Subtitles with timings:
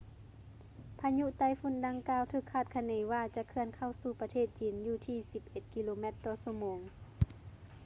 [0.99, 6.79] ພາຍຸໄຕ້ຝຸ່ນດັ່ງກ່າວ ຖືກຄາດຄະເນວ່າ ຈະເຄື່ອນເຂົ້າສູ່ປະເທດຈີນຢູ່ທີ່ສິບເອັດກິໂລແມັດຕໍ່ຊົ່ວໂມງ